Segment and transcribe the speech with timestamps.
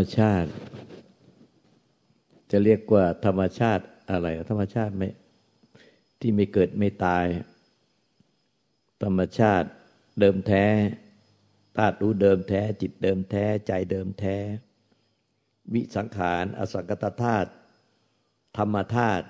[0.00, 0.50] ธรรมชาติ
[2.50, 5.08] จะเรียกว่าธรรมชาติอะไร ธรรมชาติไม่
[6.20, 7.26] ที่ไม่เกิดไม่ตาย
[9.02, 9.68] ธรรมชาติ
[10.20, 10.66] เดิมแท้
[11.76, 14.36] ธาตุรู้เดิมแท้ จิตเดิมแท้ ใจเดิมแท้
[15.72, 17.48] วิสังขาร อสังกตธาตุ
[18.56, 19.24] ธรรมธาตุ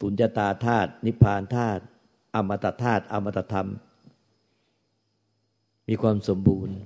[0.00, 1.82] ตุญญตาธาตุนิพพานธาตุ
[2.34, 3.68] อมตะธาตุอมตะธรรม
[5.88, 6.76] มีความสมบูรณ์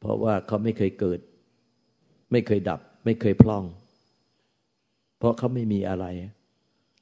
[0.00, 1.20] เพราะว่าเขาไม่เคยเกิด
[2.32, 3.64] ไม่เคยดับ ไม่เคยพล่อง
[5.18, 6.06] เพราะเขาไม่มีอะไร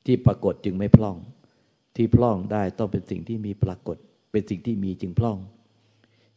[0.07, 1.17] ที่ปรากฏจึงไม่พล่อง
[1.97, 3.97] ที่พล่องได้ต้องเป็นสิ่งที่มีปรากฏ
[4.33, 5.39] เป็นสิ่งที่มีจึงพล่อง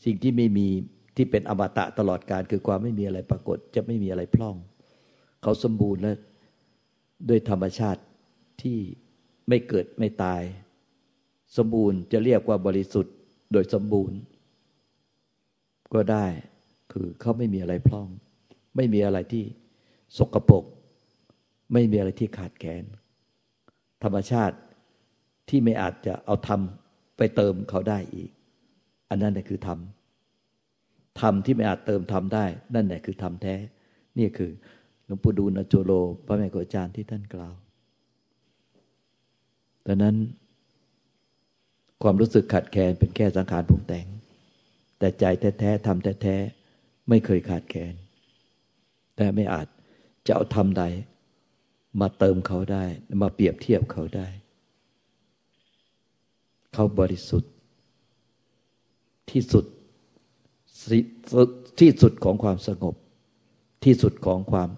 [0.05, 0.68] สิ่งที่ไม่มี
[1.16, 4.55] ที่เป็นอมตะตลอดการคือความไม่มีอะไรปรากฏ จะไม่มีอะไรพล่อง
[5.41, 6.13] เขาสมบูรณ์และ
[7.30, 8.02] ด้วยธรรมชาติ
[8.62, 8.78] ที่
[9.48, 10.41] ไม่เกิดไม่ตาย
[11.57, 13.16] สมบูรณ์จะเรียกว่าบริสุทธิ์
[13.52, 14.18] โดยสมบูรณ์
[15.94, 16.26] ก็ได้
[16.92, 18.08] คือเขาไม่มีอะไรพร่อง
[18.76, 19.44] ไม่มีอะไรที่
[20.18, 20.64] สกปรก
[21.74, 22.84] ไม่มีอะไรที่ขาดแคลน
[24.04, 24.58] ธรรมชาติ
[25.50, 26.62] ที่ไม่อาจจะเอาธรรม
[27.18, 28.30] ไปเติมเขาได้อีก
[29.10, 29.80] อันนั้นแหละคือธรรม
[31.22, 33.56] ธรรมที่ไม่อาจเติมธรรมได้ นั่นแหละคือธรรมแท้
[34.18, 34.52] นี่คือ
[35.06, 35.92] หลวงปู่ดูลโจโล
[36.26, 37.56] พระแม่ครูอาจารย์ที่ท่านกล่าว
[39.88, 40.16] ดังนั้น
[42.04, 44.06] ความรู้สึกขาดแคลนเป็นแค่สังขารปรุงแต่ง
[45.00, 45.26] แต่ใจ
[45.60, 46.60] แท้ๆทำแท้ๆ
[47.10, 47.94] ไม่เคยขาดแคลน
[49.16, 49.68] แต่ไม่อาจ
[50.27, 50.84] จะเอาทำใด
[52.02, 52.84] มาเติมเขาได้
[53.21, 54.27] มาเปรียบเทียบเขาได้
[56.74, 57.52] เขาบริสุทธิ์
[59.32, 59.66] ที่สุด
[61.79, 62.96] ที่สุดของความสงบ
[63.84, 64.69] ที่สุดของความ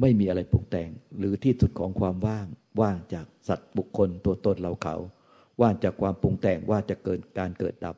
[0.00, 2.46] ไม่มีอะไรปรุงแต่ง หรือที่สุดของความว่าง
[2.80, 4.96] ว่างจากสัตว์บุคคลตัวตนเราเขา
[5.60, 7.96] ว่างจากความปรุงแต่งว่าจะเกิดการเกิดดับ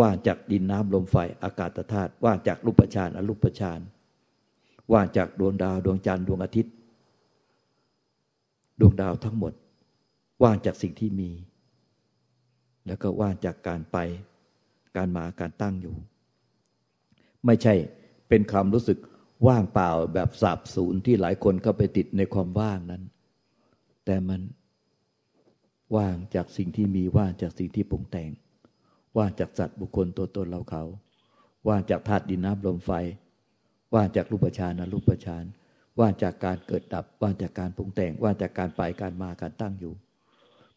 [0.00, 3.80] ว่างจากดินน้ำลมไฟอากาศธาตุว่างจากรูปฌานอรูปฌาน
[4.92, 6.74] ว่างจากดวงดาวดวงจันทร์ดวงอาทิตย์
[8.80, 9.52] ดวงดาวทั้งหมด
[10.42, 11.30] ว่างจากสิ่งที่มี
[12.86, 13.98] แล้วก็ว่างจากการไป
[14.96, 15.96] การมาการตั้งอยู่
[17.46, 17.74] ไม่ใช่
[18.28, 18.98] เป็นความรู้สึก
[19.46, 23.02] ว่างเปล่าแบบสาบสูญที่หลายคนก็ไปติดในความว่างนั้น
[24.04, 24.40] แต่มัน
[25.96, 28.30] ว่างจากสิ่งที่มีว่างจากสิ่งที่ปรุงแต่ง
[29.16, 30.82] ว่างจากสัตว์บุคคลตัวตนเราเขา
[31.68, 32.90] ว่างจากธาตุดินน้ำลมไฟ
[33.94, 35.44] ว่างจากรูปฌานอรูปฌาน
[36.00, 39.92] ว่างจากการเกิดดับ ว่างจากการปรุงแต่ง ว่างจากการไปการมาการตั้งอยู่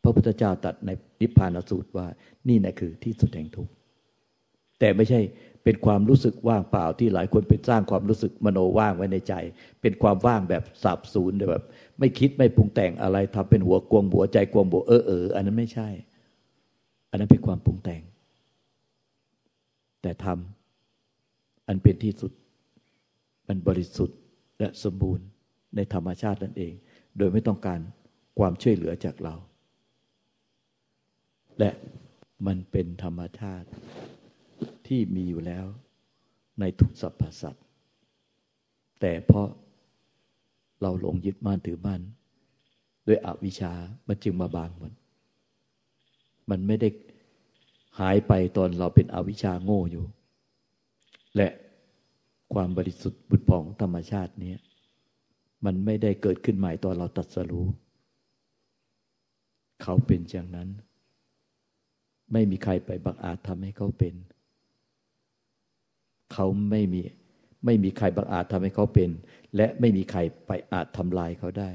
[0.01, 0.89] พระพุทธเจ้าตรัสใน
[1.21, 2.07] นิพพานสูตรว่า
[2.47, 3.71] นี่นะคือที่สุดแห่งทุกข์
[4.79, 5.21] แต่ไม่ใช่
[5.63, 9.33] เป็นความรู้สึกว่างเปล่าที่หลายคนเป็นสร้างความรู้สึกมโนว่างไว้ในใจ
[9.81, 11.63] เป็นความว่างแบบสับสูญแบบ
[11.99, 15.89] ไม่คิดไม่ปรุงแต่งอะไรทำเป็นหัวกวงบัวใจกวงบัวเออเอออันนั้นไม่ใช่
[17.09, 18.01] อันนั้นเป็นความปรุงแต่ง
[20.03, 22.31] แต่ทำอันเป็นที่สุด
[23.47, 24.19] มันบริสุทธิ์
[24.59, 25.25] และสมบูรณ์
[25.75, 26.73] ในธรรมชาตินั่นเอง
[27.17, 27.79] โดยไม่ต้องการ
[28.39, 29.35] ความช่วยเหลือจากเรา
[31.59, 31.71] และ
[32.47, 33.67] มันเป็นธรรมชาติ
[34.87, 35.65] ที่มีอยู่แล้ว
[36.59, 37.65] ในทุกสรรพสัตว์
[39.01, 39.47] แต่เพราะ
[40.81, 42.01] เราหลงยึดมั่นถือมั่น
[43.07, 43.73] ด้วยอวิชชา
[44.07, 44.93] มันจึงมาบางมัน
[46.49, 46.89] มันไม่ได้
[47.99, 50.05] หายไปตอนเราเป็นอวิชชาโง่อยู่
[51.35, 51.47] และ
[52.53, 54.55] ความบริสุทธิ์บุญผ่องธรรมชาตินี้
[55.65, 57.67] มันไม่ได้เกิดขึ้นใหม่ตอนเราตัดสรู้
[59.83, 60.69] เขาเป็นอย่างนั้น
[62.33, 64.15] ไม่มีใครไปบังอาจทำให้เขาเป็น
[66.33, 67.01] เขาไม่มี
[67.65, 69.09] ไม่มีใครบังอาจทำให้เขาเป็น
[69.55, 71.69] และไม่มีใครไปอาจทำลายเขาได้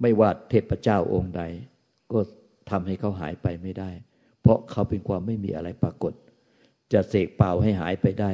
[0.00, 1.42] ไม่ว่าเทพเจ้าองค์ใด
[2.12, 2.18] ก็
[2.70, 3.90] ทำให้เขาหายไปไม่ได้
[4.42, 6.12] เพราะเขาเป็นความไม่มีอะไรปรากฏ
[6.92, 8.30] จะเสกเป่าให้หายไปได้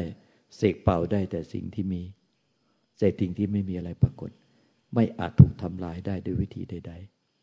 [0.56, 2.02] เสกเป่าได้แต่สิ่งที่มี
[2.98, 4.30] แต่สิ่งที่ไม่มีอะไรปรากฏ
[4.94, 6.92] ไม่อาจถูกทำลายได้ด้วยวิธีใด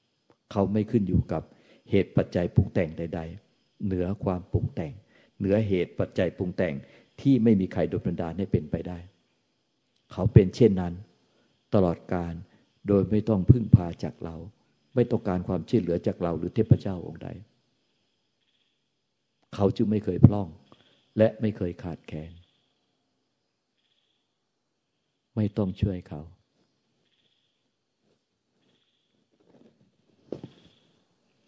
[0.02, 1.44] ๆ เขาไม่ขึ้นอยู่กับ
[1.90, 3.22] เหตุปัจจัยปรุงแต่งใด
[3.52, 4.94] ๆ เหนือความปรุงแต่ง
[5.40, 6.74] เหนือเหตุปัจจัยปรุงแต่ง
[7.22, 8.98] ที่ไม่มีใครดนบันดาลให้เป็นไปได้
[10.12, 10.94] เขาเป็นเช่นนั้น
[11.74, 12.34] ตลอดการ
[12.88, 14.36] โดยไม่ต้องพึ่งพาจากเรา
[14.96, 17.30] ไม่ต้องการความช่วยเหลือจากเราหรือเทพเจ้าองค์ใด
[19.56, 20.48] เขาจึงไม่เคยพล่อง
[21.18, 22.32] และไม่เคยขาดแคลน
[25.36, 26.22] ไม่ต้องช่วยเขา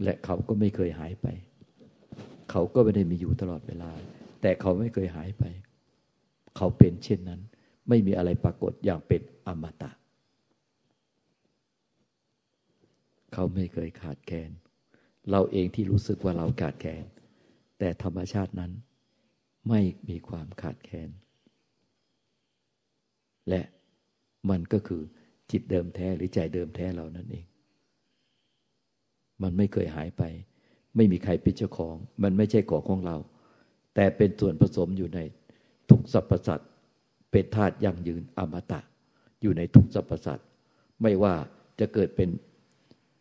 [0.03, 1.27] และเขาก็ไม่เคยหายไป
[2.51, 3.91] เขาก็ไม่ได้มีอยู่ตลอดเวลา
[4.41, 5.43] แต่เขาไม่เคยหายไป
[6.57, 7.41] เขาเป็นเช่นนั้น
[7.89, 9.91] ไม่มีอะไรปรากฏอย่างเป็นอมตะ
[13.33, 14.51] เขาไม่เคยขาดแคลน
[15.31, 17.05] เราเองที่รู้สึกว่าเราขาดแคลน
[17.79, 18.71] แต่ธรรมชาตินั้น
[19.69, 21.09] ไม่มีความขาดแคลน
[23.49, 23.61] และ
[24.49, 25.01] มันก็คือ
[25.51, 27.45] จิตเดิมแท้หรือใจเดิมแท้เรานั่นเอง
[29.43, 30.23] มันไม่เคยหายไป
[30.95, 33.17] ไม่มีใครเป็นเจ้าของ มันไม่ใช่ของของเรา
[33.95, 35.19] แต่เป็นส่วนผสมอยู่ใน
[35.89, 36.69] ทุกสรรพสัตว์
[37.31, 38.79] เป็นธาตุยั่งยืนอมตะ
[39.41, 40.47] อยู่ในทุกสรรพสัตว์
[41.01, 41.33] ไม่ว่า
[41.79, 42.29] จะเกิดเป็น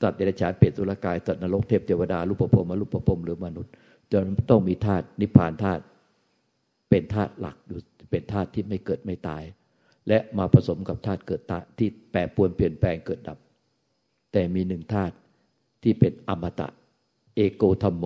[0.09, 3.73] ตว์เดรัจฉานเปรตสุรกายสัตว์นรกเทพเทวดารูปภพมรูปภพมหรือมนุษย์
[4.13, 4.19] จะ
[4.51, 5.83] ต้องมีธาตุนิพพานธาตุ
[6.91, 9.43] เป็นธาตุหลักอยู่เป็นธาตุที่ไม่เกิดไม่ตาย
[10.09, 13.39] และมาผสมกับธาตุเกิดตาที่แปรปวนเปลี่ยนแปลงเกิดดับ
[14.33, 15.15] แต่มีหนึ่งธาตุ
[15.83, 16.69] ที่เป็นอมตะ
[17.37, 18.05] เอโกธรรมโม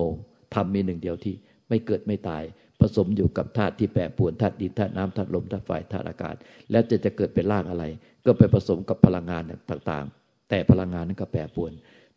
[0.53, 1.35] ธรรมมีหนึ่งเดียวที่
[1.69, 2.43] ไม่เกิดไม่ตาย
[2.79, 6.35] ผสมอยู่กับธาตุที่แปรปวนธาตุดินธาตุน้ำธาตุลมธาตุไฟธาตุอากาศ
[6.71, 7.83] แล้วจะจะเกิดเป็นร่างอะไร
[8.25, 10.20] ก็ไปผสมกับพลังงานต่างๆ
[10.53, 11.71] แต่พลังงานนั้นก็แปรปวน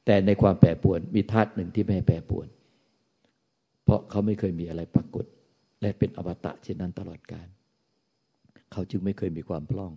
[0.04, 2.46] แต่ในความแปรปวนมีธาตุหนึ่งที่ไม่แปรปวน
[3.84, 5.24] เพราะเขาไม่เคยมีอะไรปรากฏ
[5.80, 7.48] และเป็นอวตะเช่นนั้นตลอดกาล
[8.72, 9.92] เขาจึงไม่เคยมีความพล่อง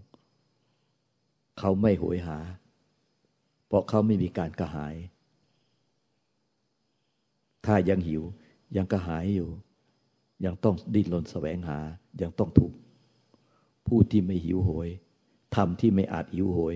[1.59, 2.37] เขาไม่โหยหา
[3.67, 4.95] เพราะเขาไม่มีการกระหาย
[7.65, 8.23] ถ้ายังหิว
[8.75, 9.49] ยังกระหายอยู่
[10.45, 11.79] ยังต้องดิ้นรนแสวงหา
[12.21, 12.73] ยังต้องถูก
[13.87, 14.89] ผู้ที่ไม่หิวโหย
[15.55, 16.75] ทำที่ไม่อาจหิวโหย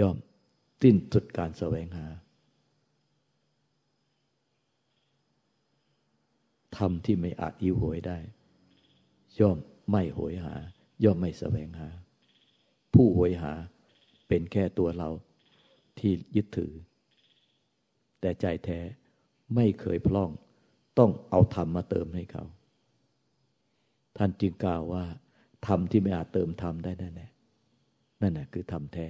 [0.00, 0.16] ย่อม
[0.82, 2.06] สิ้นสุดการแสวงหา
[6.76, 8.18] ทำที่ไม่อาจอิวโหยได้
[9.40, 9.58] ย่อม
[9.90, 10.54] ไม่โหยหา
[11.04, 11.88] ย่อมไม่แสวงหา
[12.94, 13.52] ผู้โหยหา
[14.28, 15.10] เป็นแค่ตัวเรา
[15.98, 16.72] ที่ยึดถือ
[18.20, 18.78] แต่ใจแท้
[19.54, 20.30] ไม่เคยพล่อง
[20.98, 22.44] ต้องเอาธรรมมาเติมให้เขา
[24.16, 25.04] ท่านจึงกล่าวว่า
[25.66, 29.08] ธรรมที่ไม่อาจเติมธรรมได้แน่ๆนั่นแหละคือธรรมแท้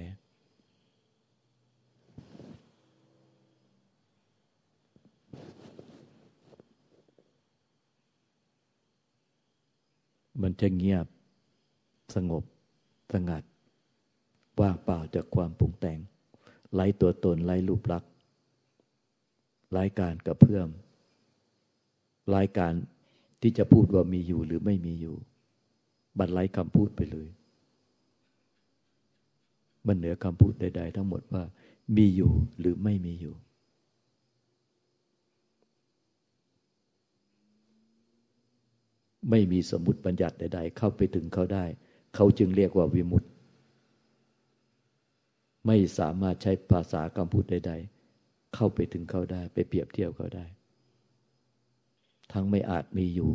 [10.41, 11.05] มันจะเงียบ
[12.15, 12.43] สงบ
[13.13, 13.43] สงัด
[14.59, 15.99] ว่างเปล่าจากความปรุงแต่ง
[16.73, 18.11] ไร้ตัวตนไร้รูปลักษณ์
[19.71, 20.67] ไร้การกระเพื่อม
[22.29, 22.73] ไร้การ
[23.41, 25.15] ที่จะพูดว่ามีอยู่หรือไม่มีอยู่
[26.19, 27.27] บัดไร้คำพูดไปเลย
[29.87, 31.43] มันเหนือคำพูดใด ๆ ทั้งหมดว่า
[31.97, 33.35] มีอยู่หรือไม่มีอยู่
[39.29, 41.65] ไม่มีสมมติบัญญัติใดๆ เข้าไปถึงเขาได้
[42.15, 43.27] เขาจึงเรียกว่าวิมุตติ
[45.67, 47.73] ไม่สามารถใช้ภาษากรรมพูดใด
[48.13, 50.45] ๆ เข้าไปถึงเขาได้ ไปเปรียบเทียบเขาได้
[52.31, 53.31] ทั้งไม่อาจมีอยู่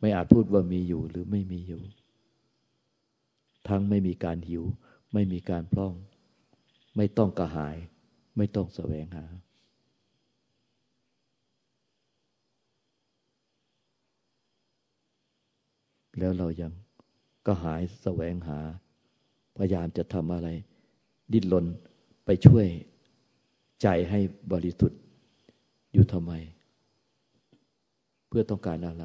[0.00, 1.82] ไม่อาจพูดว่ามีอยู่หรือไม่มีอยู่
[3.68, 4.64] ทั้งไม่มีการหิว
[5.12, 5.94] ไม่มีการพร่อง
[6.96, 7.76] ไม่ต้องกระหาย
[8.36, 9.24] ไม่ต้องแสวงหา
[16.18, 16.72] แล้วเรายัง
[17.46, 18.58] ก็หายแสวงหา
[19.56, 20.48] พยายามจะทำอะไร
[21.32, 21.66] ดิ้นรน
[22.24, 22.66] ไปช่วย
[23.82, 24.20] ใจให้
[24.52, 25.00] บริสุทธิ์
[25.92, 26.32] อยู่ทำไม
[28.28, 29.04] เพื่อต้องการอะไร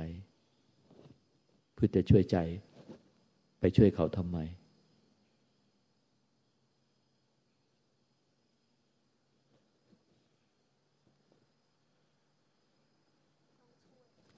[1.74, 2.38] เพื่อจะช่วยใจ
[3.60, 4.38] ไปช่วยเขาทำไม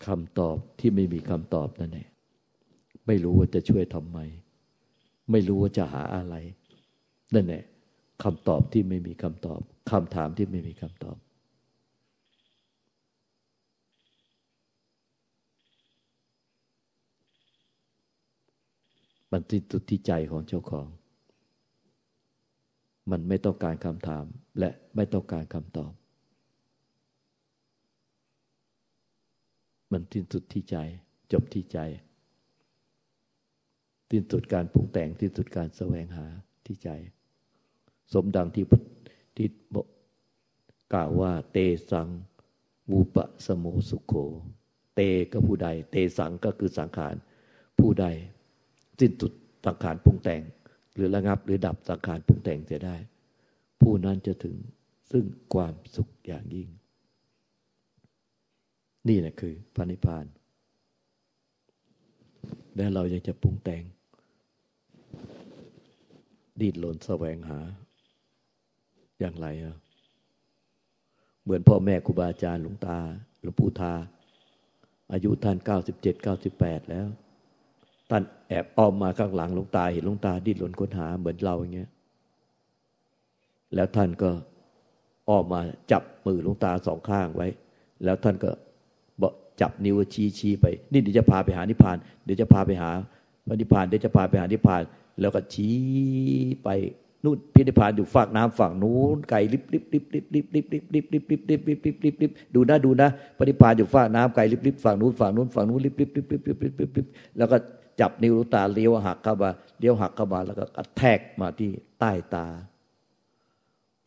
[0.06, 2.11] คำตอบที่ไม่มีคำตอบนั่นเอง
[3.14, 4.18] ไม่รู้ว่าจะช่วยทำไม
[5.32, 6.36] ไม่รู้ว่าจะหาอะไร
[7.34, 7.64] นั่นแหละ
[8.24, 11.18] คำตอบที่ไม่มีคำตอบคำถามที่ไม่มีคำตอบ
[19.32, 20.88] มันติดตุดที่ใจของเจ้าของ
[23.12, 24.26] มันไม่ต้องการคำถาม
[24.60, 25.92] และไม่ต้องการคำตอบ
[29.92, 30.76] มันทิ้นสุดที่ใจ
[31.32, 31.80] จบที่ใจ
[34.12, 36.26] ที่สุดการปรุงแต่งที่สุดการแสวงหา
[36.66, 36.90] ที่ใจ
[38.14, 38.66] สมดังที่
[39.36, 39.88] ที่บอก
[40.94, 41.58] กล่าวว่า เต
[41.92, 42.08] สัง
[42.92, 44.14] วูปะสโมสุโข
[44.96, 45.02] เต
[45.32, 47.16] ก็ผู้ใด เตสังก็คือสังขาร
[47.80, 48.06] ผู้ใด
[49.00, 49.34] สิ้นสุด
[49.66, 50.42] สังขารปรุงแต่ง
[50.94, 52.96] หรือระงับหรือดับสังขารปรุงแต่งจะได้
[53.82, 54.56] ผู้นั้นจะถึง
[55.12, 56.70] ซึ่งความสุขอย่างยิ่ง
[59.08, 60.26] นี่แหละคือพระนิพพาน
[62.76, 63.84] และเรายังจะปรุงแต่ง
[66.60, 67.60] ดิ้นรนแสวงหา
[69.20, 69.76] อย่างไรอะ
[71.44, 72.98] เหมือนพ่อแม่ครูบาอาจารย์หลวงตา
[73.42, 73.94] หลวงปู่ทา
[75.12, 77.08] อายุท่านเก้าสิบเจ็ดเก้าสิบแปดแล้ว
[78.10, 81.90] ท่านแอบอ้อมมาข้างหลังหลวงตาเห็นหลวงตาดิ้นรนค้นหาเหมือนเราอย่างเงี้ย
[83.76, 84.30] แล้วท่านก็
[85.30, 87.48] อ้อมมาจับมือหลวงตาสองข้างไว้
[88.04, 88.50] แล้วท่านก็
[89.22, 92.92] บอกจับนิ้วชี้ชี้ไป นี่เดี๋ยวจะพาไปหานิพพาน เดี๋ยวจะพาไปหา
[93.48, 94.82] ระนิพพาน เดี๋ยวจะพาไปหานิพพาน
[95.20, 95.78] แล้วก็ชี้
[96.64, 96.70] ไป
[97.24, 107.06] นู่นพินิพพานอยู่ฝากน้ำฝั่งนู้นไก่ลิบลิบลิบลิบลิบลิบลิบลิบลิบลิบลิบลิบลิบลิบลิบดูนะดูนะปนิพานอยู่ฝากน้ำไก่ลิบลิบฝั่งนู้นฝั่งนู้นฝั่งนู้นลิบลิบลิบลิบลิบลิบลิบลิบ
[107.38, 107.58] แล้วก็
[108.00, 109.50] จับนิ้วตาเลี้ยวหักเข้ามา
[109.80, 112.46] เลี้ยวหักเข้ามาแล้วก็กระแทกมาที่ใต้ตา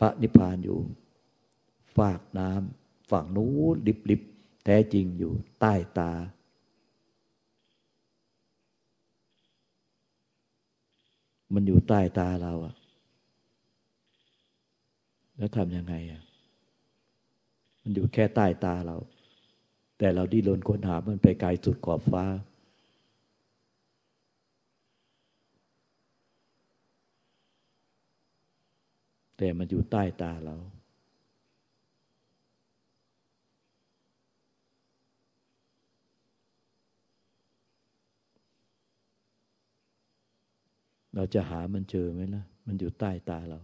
[0.00, 0.78] พระนิพพานอยู่
[1.98, 4.20] ฝากน้ำฝั่งนู้นลิบลิบ
[4.64, 6.10] แท้จริงอยู่ใต้ตา
[11.54, 12.74] มันอยู่ใต้ตาเราอะ
[15.36, 16.22] แล้วทำยังไงอะ
[17.82, 18.96] มันอยู่แค่ใต้ตาเรา
[19.98, 22.24] แต่เราดิ้นรนค้นหามันไปไกลสุดขอบฟ้า
[29.36, 30.56] แต่มันอยู่ใต้ตาเรา
[41.14, 43.60] เราจะหามันเจอไหมล่ะ มันอยู่ใต้ตาเรา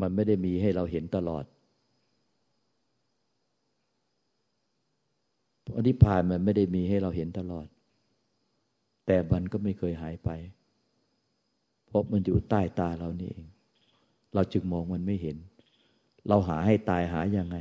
[0.00, 1.44] มันไม่ได้มีให้เราเห็นตลอด
[5.76, 7.66] อนิพพานมันไม่ได้มีให้เราเห็นตลอด
[9.06, 10.30] แต่มันก็ไม่เคยหายไป
[11.86, 13.48] เพราะมันอยู่ใต้ตาเรานี่เอง
[14.34, 15.36] เราจึงมองมันไม่เห็น
[16.28, 17.56] เราหาให้ตายหายังไง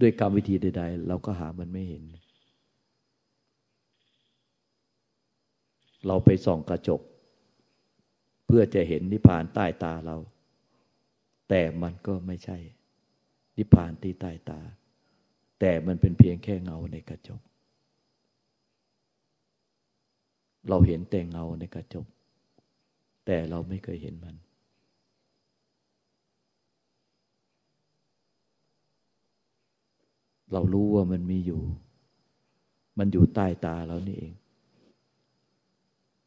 [0.00, 2.02] ด้วยกรรมวิธีใด ๆ เราก็หามันไม่เห็น
[6.06, 7.00] เราไปส่องกระจก
[8.46, 10.16] เพื่อจะเห็นนิพพานใต้ตาเรา
[11.48, 12.58] แต่มันก็ไม่ใช่
[13.56, 14.60] นิพพานที่ใต้ตา
[15.60, 17.40] แต่มันเป็นเพียงแค่เงาในกระจก
[20.68, 22.06] เราเห็นแต่เงาในกระจก
[23.26, 24.36] แต่เราไม่เคยเห็นมัน
[30.52, 31.62] เรารู้ว่ามันมีอยู่
[32.98, 34.34] มันอยู่ใต้ตาเรานี่เอง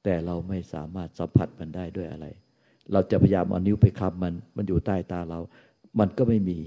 [0.09, 2.25] แต่เราไม่สามารถสัมผัสมันได้ด้วยอะไร
[2.91, 5.39] เราจะพยายามเอานิ้วไปคำมัน มันอยู่ใต้ตาเรา
[5.99, 6.57] มันก็ไม่มี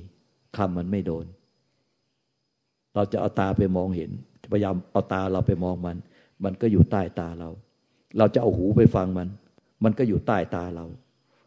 [0.56, 1.26] คำมันไม่โดน
[2.94, 4.10] เราจะเอาตาไปมองเห็น
[4.52, 5.96] พยายามเอาตาเราไปมองมัน
[6.44, 7.50] มันก็อยู่ใต้ตาเรา
[8.18, 9.28] เราจะเอาหูไปฟังมัน
[9.84, 10.84] มันก็อยู่ใต้ตาเรา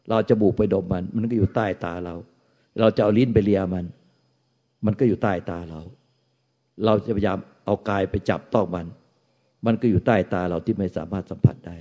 [0.09, 2.15] เราจะบูกไปดมมัน มันก็อยู่ใต้ตาเรา
[2.79, 3.85] เราจะเอาลิ้นไปเลียมัน
[4.85, 5.81] มันก็อยู่ใต้ตาเรา
[6.85, 8.87] เราจะพยายามเอากายไปจับต้องมัน
[9.65, 11.77] มันก็อยู่ใต้ตาเราที่ไม่สามารถสัมผัสได้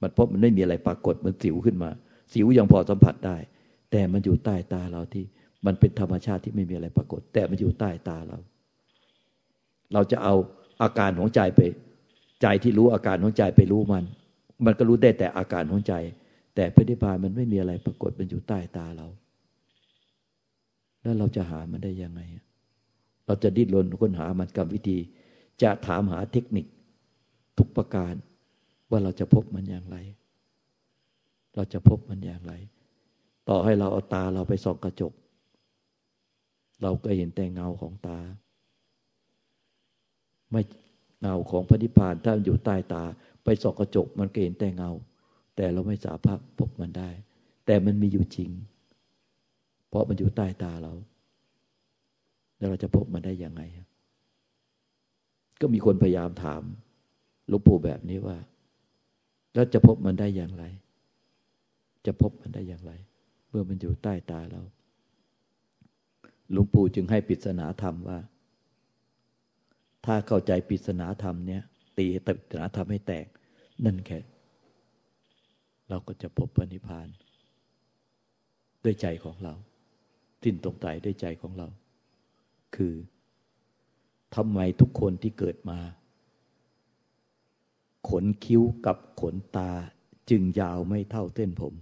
[0.00, 1.90] มันเพราะมันไม่มีอะไรปรากฏมันสิวขึ้นมา
[2.32, 3.36] สิวยังพอสัมผัสได้
[3.90, 5.24] แต่มันอยู่ใต้ตาเราที่
[5.66, 8.38] มันเป็นธรรมชาติที่ไม่มีอะไรปรากฏ แต่มันอยู่ใต้ตาเรา
[9.92, 10.34] เราจะเอา
[10.82, 11.60] อาการของใจไป
[12.42, 14.04] ใจที่รู้อาการของใจไปรู้มัน
[14.64, 15.94] มันก็รู้ได้แต่อาการของใจ
[16.54, 19.06] แต่พระนิพพานมันไม่มีอะไรปรากฏมันอยู่ใต้ตาเรา
[21.02, 22.20] แล้วเราจะหามันได้ยังไง
[23.26, 24.98] เราจะดิ้นรนค้นหามันกับวิธี
[25.62, 26.66] จะถามหาเทคนิค
[27.58, 28.14] ทุกประการ
[28.90, 29.96] ว่าเราจะพบมันอย่างไร
[31.54, 32.54] เราจะพบมันอย่างไร
[33.48, 35.12] ต่อให้เราเอาตาเราไปส่องกระจก
[36.82, 38.18] เราก็เห็นแต่เงาของตา
[40.50, 40.62] ไม่
[41.20, 43.02] เงาของพระนิพพานถ้ามันอยู่ใต้ตา
[43.44, 44.90] ไปส่องกระจก มันก็เห็นแต่เงา
[45.56, 47.10] แต่เราไม่สามารถพบมันได้
[47.66, 48.50] แต่มันมีอยู่จริง
[49.88, 50.92] เพราะมันอยู่ใต้ตาเรา
[52.56, 53.62] แล้วเราจะพบมันได้ยังไง
[55.60, 56.62] ก็มีคนพยายามถาม
[57.48, 58.36] หลวงปู่แบบนี้ว่า
[59.54, 60.64] แล้วจะพบมันได้อย่างไร
[62.06, 62.92] จะพบมันได้อย่างไร
[63.48, 64.62] เมื่อมันอยู่ใต้ตาเรา
[66.52, 68.18] หลวงปู่จึงให้ปริศนาธรรมว่า
[70.04, 71.62] ถ้าเข้าใจปริศนาธรรมเนี้ย
[71.98, 73.26] ตีปริศนาธรรมให้แตก
[73.84, 74.18] นั่นแค่
[75.88, 77.08] เราก็จะพบพระนิพพาน
[78.84, 79.54] ด้วยใจของเรา
[80.42, 81.68] สิ้นตรงใจด้วยใจของเรา
[82.76, 82.94] คือ
[84.34, 85.78] ทำไมทุกคนที่เกิดมา
[88.08, 89.70] ขนคิ้วกับขนตา
[90.30, 91.74] จึงยาวไม่เท่าเส้นผม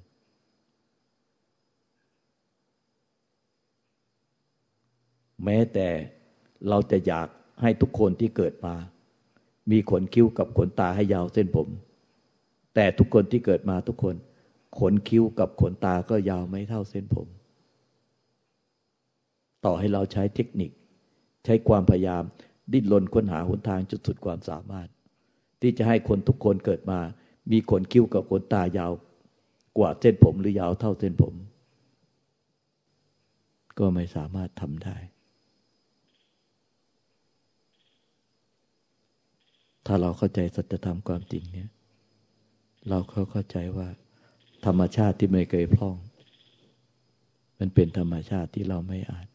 [5.45, 5.89] แม้แต่
[6.69, 7.29] เราจะอยาก
[7.63, 8.75] ให้ทุกคนที่เกิดมา
[9.71, 11.69] มีขนคิ้วกับขนตาให้ยาวเส้นผม
[12.75, 14.17] แต่ทุกคนที่เกิดมาทุกคน
[14.79, 17.29] ขนคิ้วกับขนตาก็ยาวไม่เท่าเส้นผม
[19.65, 20.71] ต่อให้เราใช้เทคนิค
[21.45, 22.23] ใช้ความพยายาม
[22.73, 24.89] ดิ้นรนค้นหาหนทางจุดสุดความสามารถ
[25.67, 27.01] ที่จะให้คนทุกคนเกิดมา
[27.53, 28.93] มีขนคิ้วกับขนตายาว
[29.79, 31.35] กว่าเส้นผมหรือยาวเท่าเส้นผม
[33.79, 34.97] ก็ไม่สามารถทำได้
[39.87, 41.71] ถ้าเราเข้าใจสัจธรรมความจริงเนี่ย
[42.89, 43.89] เราเขาเข้าใจว่า
[44.67, 45.97] ธรรมชาติที่ไม่เคยพร่อง
[47.59, 49.27] มันเป็นธรรมชาติที่เราไม่อาจ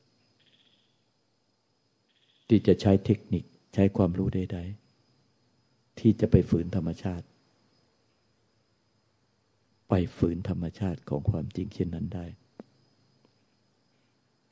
[2.47, 4.80] ที่จะใช้เทคนิคใช้ความรู้ใดๆ
[5.99, 7.25] ที่จะไปฝืนธรรมชาติ
[9.89, 12.25] ไปฝืนธรรมชาติของความจริงเช่นนั้นได้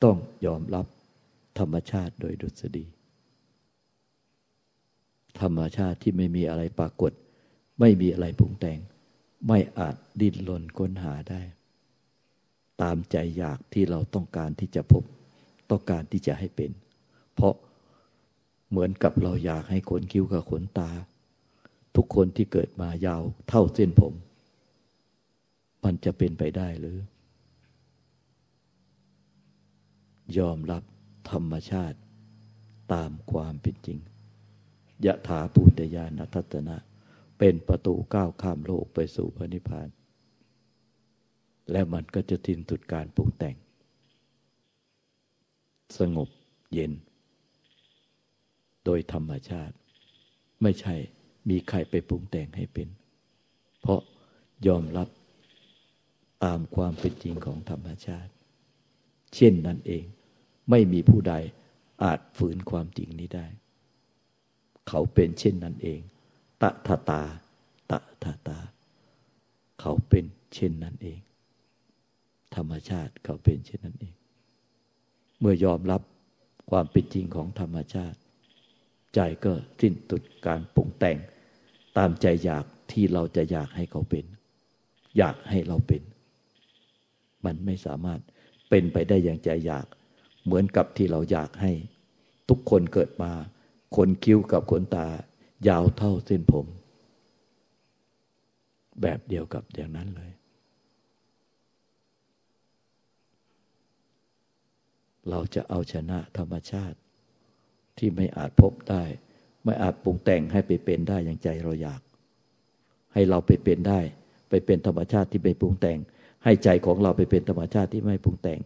[0.02, 0.16] ต้อง
[0.46, 0.86] ยอมรับ
[1.58, 2.86] ธรรมชาติโดยดุษฎี
[5.40, 7.12] ธรรมชาติที่ไม่มีอะไรปรากฏ
[7.80, 8.78] ไม่มีอะไรปรุงแต่ง
[9.46, 11.42] ไม่อาจดิ้นรนค้นหาได้
[12.82, 15.04] ตามใจอยากที่เราต้องการที่จะพบ
[15.70, 16.70] ต้องการที่จะให้เป็น
[17.34, 17.54] เพราะ
[18.70, 20.90] เหมือนกับเราอยากให้ขนคิ้วกับขนตา
[21.96, 24.14] ทุกคนที่เกิดมายาวเท่าเส้นผม
[25.84, 26.98] มันจะเป็นไปได้หรือ
[30.38, 30.82] ยอมรับ
[31.30, 31.98] ธรรมชาติ
[32.92, 33.98] ตามความเป็นจริง
[35.04, 36.76] ยะถาปูตยานัทัตนะ
[37.38, 39.88] เป็นประตูก้าวข้ามโลกไปสู่พระนิพพาน
[41.72, 43.56] และมันก็จะทิ้นสุดการปรุงแต่ง
[45.98, 46.28] สงบ
[46.72, 46.92] เย็น
[48.84, 49.74] โดยธรรมชาติ
[50.62, 50.96] ไม่ใช่
[51.48, 52.88] มีใครไปปรุงแต่งให้เป็น
[53.80, 54.00] เพราะ
[54.66, 55.08] ยอมรับ
[56.44, 58.32] ตามความเป็นจริงของธรรมชาติ
[59.34, 60.04] เช่นนั้นเอง
[60.70, 61.34] ไม่มีผู้ใด
[62.02, 63.46] อาจฝืนความจริงนี้ได้
[64.88, 66.00] เขาเป็นเช่นนั้นเอง
[66.62, 67.22] ตะทะตา
[67.90, 68.58] ตะทะตา
[69.80, 71.20] เขาเป็นเช่นนั้นเอง
[72.54, 74.14] ธรรมชาติเขาเป็นเช่นนั้นเอง
[75.40, 76.02] เมื่อยอมรับ
[76.70, 78.18] ความเป็นจริงของธรรมชาติ
[79.14, 81.18] ใจก็สิ้นตุดการปรุงแต่ง
[81.96, 84.24] ตามใจอยากที่เราจะอยากให้เขาเป็น
[85.18, 86.02] อยากให้เราเป็น
[87.44, 88.20] มันไม่สามารถ
[88.70, 89.86] เป็นไปได้อย่างใจอยาก
[90.44, 91.72] เหมือนกับที่เราอยากให้
[92.48, 93.32] ทุกคนเกิดมา
[93.96, 95.06] ขนคิ้วกับขนตา
[95.68, 96.66] ยาวเท่าเส้นผม
[99.02, 100.30] แบบเดียวกับอย่างนั้นเลย
[105.30, 106.96] เราจะเอาชนะธรรมชาติ
[108.00, 109.04] ที่ไม่อาจพบได้
[109.64, 112.00] ไม่อาจปรุงแต่งให้ไปเป็นได้อย่างใจเราอยาก
[113.14, 114.00] ให้เราไปเป็นได้
[114.50, 115.98] ไปเป็นธรรมชาติที่ไม่ปรุงแต่ง
[116.44, 118.60] ให้ใจของเราไปเป็นธรรมชาติที่ไม่ปรุงแต่ง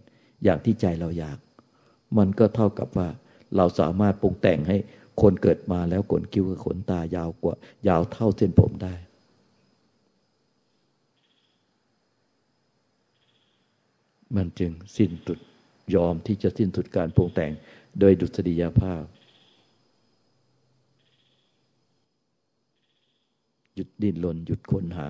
[0.45, 1.39] อย่างที่ใจเราอยาก
[2.19, 3.09] มันก็เท่ากับว่า
[3.57, 4.77] เราสามารถปรุงแต่งให้
[5.23, 7.55] คนเกิดมาแล้วขนคิ้วกับขนตายาวกว่า
[7.89, 8.95] ยาวเท่าเส้นผมได้
[14.37, 15.39] มันจึงสิ้นสุด
[15.95, 17.53] ยอมที่จะสิ้นสุดการปรุงแต่ง
[18.01, 19.03] โดยดุษฎียภาพ
[23.75, 25.09] หยุดดิ้นรนหยุดค้นหา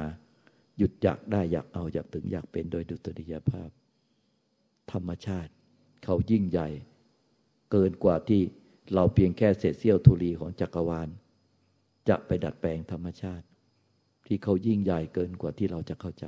[0.79, 3.69] หยุดอยากได้อยากเอาอยากถึงอยากเป็นโดยดุษฎียภาพ
[4.93, 5.53] ธรรมชาติ
[6.05, 6.69] เขายิ่งใหญ่
[7.71, 8.43] เกินกว่าที่
[8.95, 11.09] เราเพียงแค่เศษเสี้ยวธุลีของจักรวาล
[12.09, 13.47] จะไปดัดแปลงธรรมชาติ
[14.27, 16.27] ที่เขายิ่งใหญ่เกินกว่าที่เราจะเข้าใจ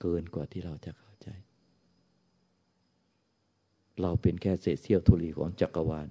[0.00, 1.28] เกินกว่าที่เราจะเข้าใจ
[4.02, 6.08] เราเป็นแค่เศษเสี้ยวธุลีของจักรวาล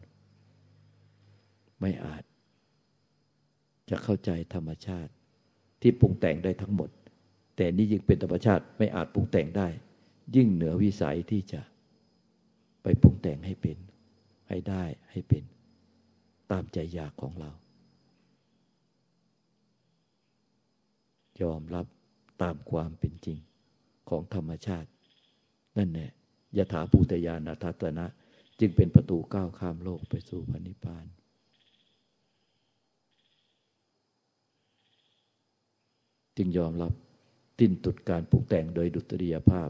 [1.81, 2.23] ไม่อาจ
[3.89, 5.11] จะเข้าใจธรรมชาติ
[5.81, 6.89] ที่ปรุงแต่งได้ทั้งหมด
[7.55, 9.67] แต่นี่ยิ่งเป็นธรรมชาติไม่อาจปรุงแต่งได้
[10.35, 11.61] ยิ่งเหนือวิสัยที่จะ
[12.83, 13.77] ไปปรุงแต่งให้เป็น
[14.49, 15.43] ให้ได้ให้เป็น
[16.51, 17.51] ตามใจอยากของเรา
[21.41, 21.85] ยอมรับ
[22.41, 23.39] ตามความเป็นจริง
[24.09, 24.89] ของธรรมชาติ
[25.77, 26.11] นั่นแหละ
[26.57, 28.05] ยถาภูตยานาทัตนะ
[28.59, 31.05] จึงเป็นประตูก้าวข้ามโลกไปสู่พันิพพาน
[36.37, 36.93] จึงยอมรับ
[37.59, 39.69] ติ้นตุดการปรุงแต่งโดยดุตริยภาพ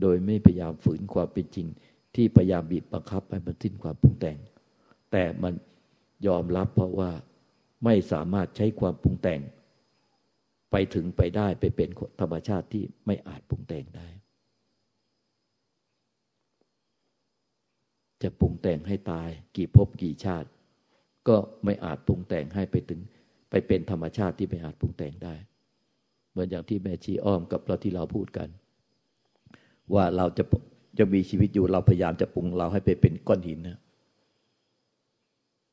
[0.00, 1.66] โดยไม่พยายามฝืนความเป็นจริง
[2.14, 4.38] ที่พยายามบีบบังคับให้มันสิ้นความปรุงแต่ง
[5.12, 5.54] แต่มัน
[6.26, 7.10] ยอมรับเพราะว่า
[7.84, 9.40] ไม่สามารถใช้ความปรุงแต่ง
[10.70, 11.88] ไปถึงไปได้ไปเป็น
[12.20, 14.08] ธรรมชาติที่ไม่อาจปรุงแต่งได้
[18.22, 20.48] จะปรุงแต่งให้ตายกี่ภพกี่ชาติ
[21.28, 23.00] ก็ไม่อาจปรุงแต่งให้ไปถึง
[23.50, 25.34] ไปเป็นธรรมชาติที่ไม่อาจปรุงแต่งได้
[26.32, 28.48] เหมือนอย่างที่แม่ชีอ้อมกับเราที่เราพูดกัน
[29.94, 30.44] ว่าเราจะ
[30.98, 33.78] จะมีชีวิตอยู่เราพยายามจะปรุงเราให้ไปเป็นก้อนหินนะ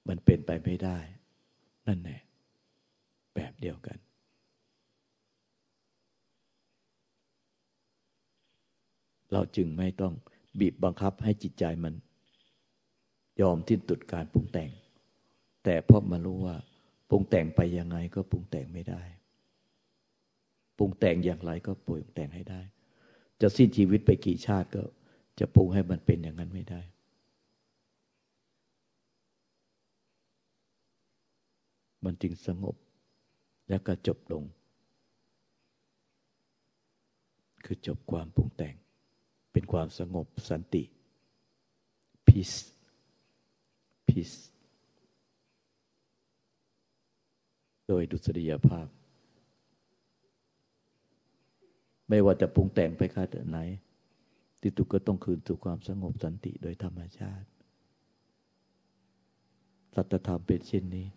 [0.08, 0.98] มันเป็นไปไม่ได้
[1.88, 2.22] นั่นแหละ
[3.36, 3.98] แบบเดียวกัน
[9.34, 10.14] เราจึงไม่ต้อง
[10.60, 11.94] บีบบังคับให้จิตใจมัน
[13.42, 14.72] ยอมทิ้นตุดการปรุงแต่ง
[15.64, 16.56] แต่เพราะมารู้ว่า
[17.10, 19.02] ปรุงแต่งไปยังไงก็ปรุงแต่งไม่ได้
[20.80, 22.62] ปรุงแต่งอย่างไรก็ปรุงแต่งให้ได้
[23.42, 24.84] จะสิ้นชีวิตไปกี่ชาติก็
[25.40, 26.82] จะปรุงให้มันเป็นอย่างนั้นไม่ได้
[32.06, 32.76] มันจึงสงบ
[33.70, 34.44] และก็จบลง
[37.66, 38.76] คือจบความปรุงแต่ง
[39.52, 40.84] เป็นความสงบสันติ
[42.28, 42.58] peace
[44.08, 44.38] peace
[47.88, 48.88] โดยดุษฎียภาพ
[52.10, 53.60] ไม่ว่าจะปรุงแต่งไปขนาดไหน
[54.62, 57.48] ที่ตุกก็ต้องคืนสู่ความสงบสันติโดยธรรมชาติ
[59.96, 61.08] สัจธรรมเป็นเช่นนี้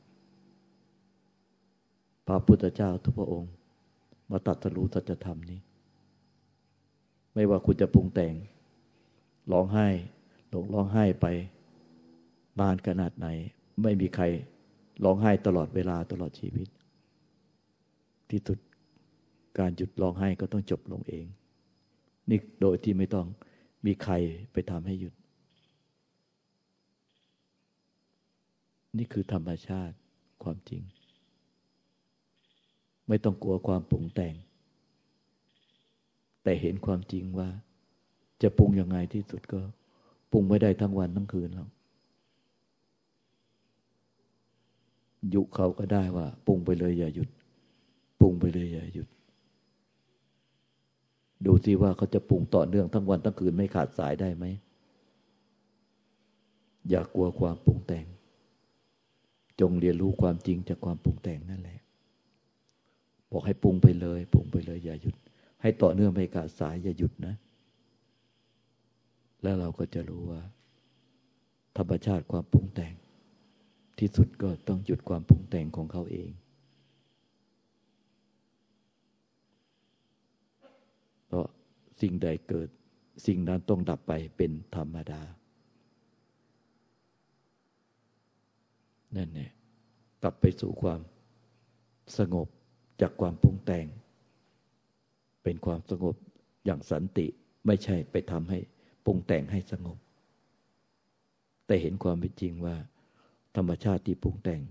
[2.26, 3.52] พระพุทธเจ้าทุกพระองค์
[4.30, 5.60] มาตัดสรู้สัจธรรมนี้
[7.34, 8.34] ไม่ว่าคุณจะปรุงแต่ง
[9.52, 9.88] ร้องไห้
[10.50, 11.26] หลงร้องไห้ไป
[12.60, 13.26] นานขนาดไหน
[13.82, 14.24] ไม่มีใคร
[15.04, 16.68] ร้องไห้ตลอดเวลาตลอดชีวิต
[18.30, 18.58] ที่สุด
[19.58, 21.26] การหยุดร้องไห้ก็ต้องจบลงเอง
[22.30, 23.26] นี่โดยที่ไม่ต้อง
[23.86, 24.14] มีใคร
[24.52, 25.14] ไปทำให้หยุด
[28.98, 29.96] นี่คือธรรมชาติ
[30.42, 30.82] ความจริง
[33.08, 34.34] ไม่ต้องกลัวความปรุงแต่ง
[36.42, 37.48] แต่เห็นความจริงว่า
[38.42, 39.60] จะปรุงยังไงที่สุดก็
[40.32, 41.70] ปรุงไม่ได้ทั้งวันทั้งคืนหรอก
[45.34, 47.28] ยุเขาก็ได้ว่าปรุงไปเลยอย่าหยุด
[48.20, 49.08] ปรุงไปเลยอย่าหยุด
[51.46, 54.44] ดูสิว่าเขาจะปรุงต่อเนื่องทั้งวันทั้งคืนไม่ขาดสายได้ไหม
[56.88, 58.06] อย่ากลัวความปรุงแต่ง
[59.60, 61.78] จงเรียนรู้ความจริงจากความปรุงแต่งนั่นแหละ
[63.32, 65.14] บอกให้ปรุงไปเลยปรุงไปเลย อย่าหยุด
[65.62, 67.34] ให้ต่อเนื่องไม่ขาดสายอย่าหยุดนะ
[69.42, 70.42] แล้วเราก็จะรู้ว่า
[71.76, 72.94] ธรรมชาติความปรุงแต่ง
[73.98, 76.30] ที่สุดก็ต้องหยุดความปรุงแต่งของเขาเอง
[81.32, 81.50] เพราะ
[82.00, 82.68] สิ่งใดเกิด
[83.26, 85.22] สิ่งนั้นต้องดับไปเป็นธรรมดา
[89.16, 89.52] นั่นเนี่ย
[90.22, 91.00] กลับไปสู่ความ
[92.18, 92.48] สงบ
[93.00, 93.86] จากความปรุงแต่ง
[95.42, 96.16] เป็นความสงบ
[96.64, 97.26] อย่างสันติ
[97.66, 98.58] ไม่ใช่ไปทำให้
[99.04, 99.98] ปรุงแต่งให้สงบ
[101.66, 102.76] แต่เห็นความเป็นจริงว่า
[103.56, 104.62] ธรรมชาติที่ปรุงแต่ง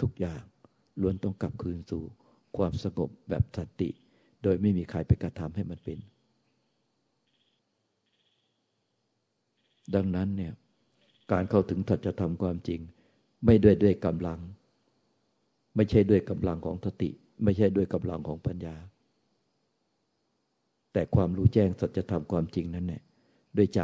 [0.00, 0.42] ทุกอย่าง
[1.00, 2.02] ล้วนต้องกลับคืนสู่
[2.56, 3.90] ความสงบแบบสันติ
[4.48, 5.98] โดยไม่มีใครไปกระทำให้มันเป็น
[9.94, 10.52] ดังนั้นเนี่ย
[11.32, 12.80] การเข้าถึงถัจธรรมความจริง
[13.44, 14.40] ไม่ด้วยด้วยกำลัง
[15.76, 17.10] ไม่ใช่ด้วยกำลังของสติ
[17.44, 18.76] ไม่ใช่ด้วยกำลังของปัญญา
[20.92, 23.02] แต่ความรู้แจ้งสัจธรรมความจริงนั้นเนี่ย
[23.56, 23.80] ด้วยใจ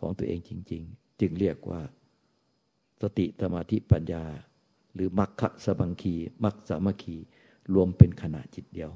[0.00, 1.80] ของตัวเองจริง ๆ จึงเรียกว่า
[3.02, 4.24] สติสมาธิปัญญา
[4.94, 7.16] หรือมัคคะสบังคีมัคสามัคคี
[7.74, 8.92] รวมเป็นขณะจิตเดียว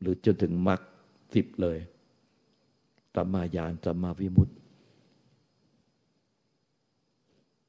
[0.00, 0.80] หรือจนถึงมรรค
[1.34, 1.78] สิบเลย
[3.14, 4.54] สัมมาญาณสัมมาวิมุตติ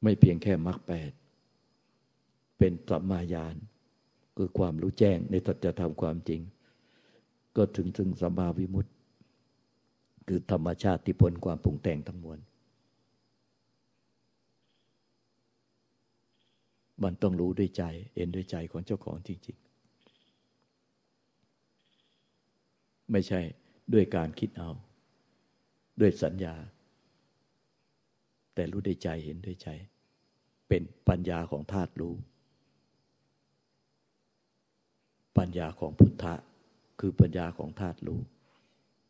[0.03, 1.11] ไม่เพียงแค่มรรคแปด
[2.57, 3.55] เป็นสัมมาญาณ
[4.37, 6.41] คือความรู้แจ้งในสัจธรรมความจริง
[7.55, 8.91] ก็ถึงถึงสัมมาวิมุตติ
[10.27, 12.39] คือธรรมชาติที่พ้นความปรุงแต่งทั้งมวล
[17.03, 19.57] มันต้องรู้ด้วยใจเอ็นด้วยใจของเจ้าของจริง
[23.11, 23.41] ไม่ใช่
[23.93, 24.69] ด้วยการคิดเอา
[25.99, 26.55] ด้วยสัญญา
[28.53, 29.69] แต่รู้ด้วยใจเห็นด้วยใจ
[30.69, 32.15] เป็นปัญญาของธาตุรู้
[35.37, 36.33] ปัญญาของพุทธะ
[36.99, 38.19] คือปัญญาของธาตุรู้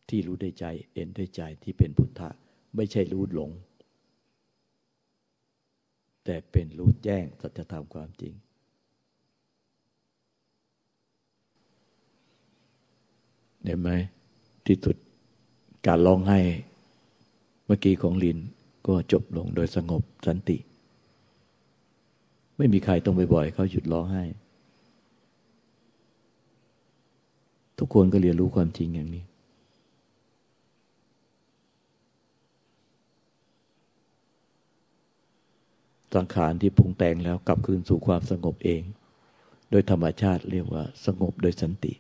[0.09, 2.29] ที่รู้ด้วยใจเห็นด้วยใจที่เป็นพุทธะ
[2.75, 3.51] ไม่ใช่รู้หลง
[6.25, 8.33] แต่เป็นรู้แจ้งสัจธรรมความจริง
[13.67, 13.91] เห็นไหม
[14.67, 14.95] ที่สุด
[15.87, 16.39] การร้องไห้
[17.65, 18.37] เมื่อกี้ของลิน
[18.87, 20.57] ก็จบลงโดยสงบสันติ
[22.57, 24.23] ไม่มีใครต้องไปบ่อยเขาหยุดร้องไห้
[27.77, 29.23] ทุกคนก็เรียนรู้ความจริงอย่างนี้
[36.15, 38.81] สังขารที่ปรุงแต่งแล้วกลับคืนสู่ความสงบเอง
[39.69, 41.93] โดยธรรมชาติเรียกว่าสงบโดยสันติ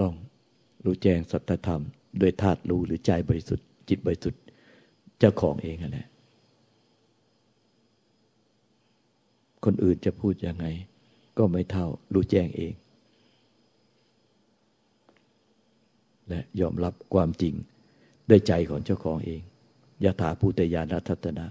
[0.00, 0.14] ต้อง
[0.84, 1.82] รู้แจ้งสัจธรรม
[2.20, 4.42] ด้วยธาตุรู้หรือใจบริสุทธิ์ จิตบริสุทธิ์
[5.18, 6.08] เจ้าของเองนะ
[9.64, 10.66] คนอื่นจะพูดยังไง
[11.38, 12.72] ก็ไม่เท่ารู้แจ้งเอง
[16.28, 17.54] และยอมรับความจริง
[18.28, 19.42] ด้วยใจของเจ้าของเอง
[20.04, 21.46] ยะถาภูตยานัทัตนะ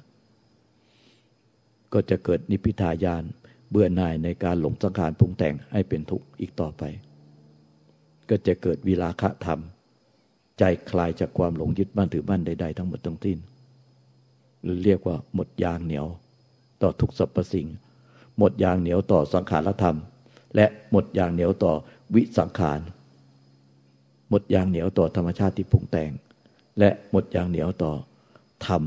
[1.94, 3.24] ก็จะเกิดนิพิทายาน
[3.70, 6.84] เบื่อหน่ายในการหลงสังขารปรุงแต่งให้เป็นทุกข์อีกต่อไป
[8.30, 9.60] ก็จะเกิดวิลาคะธรรม
[10.60, 13.38] ใจคลายจากความหลงยึดมั่นถือมั่นใดๆทั้งหมดทั้งสิ้น
[14.64, 16.06] หรือเรียกว่าหมดยางเหนียว
[16.82, 17.68] ต่อทุกสรรพสิ่ง
[18.38, 19.98] หมดยางเหนียวต่อสังขารธรรม
[20.56, 21.74] และหมดยางเหนียวต่อ
[22.16, 22.80] วิสังขาร
[24.30, 26.12] หมดยางเหนียวต่อธรรมชาติที่ปรุงแต่ง
[26.80, 27.94] และหมดยางเหนียวต่อ
[28.68, 28.82] ธรรม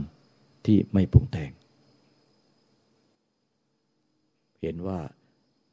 [0.66, 1.50] ที่ไม่ปรุงแต่ง
[4.60, 4.98] เห็นว่า